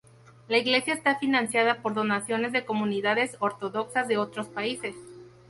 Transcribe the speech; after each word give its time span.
La 0.47 0.57
iglesia 0.57 0.95
está 0.95 1.19
financiada 1.19 1.83
por 1.83 1.93
donaciones 1.93 2.51
de 2.53 2.65
comunidades 2.65 3.35
ortodoxas 3.37 4.07
de 4.07 4.17
otros 4.17 4.47
países. 4.47 4.95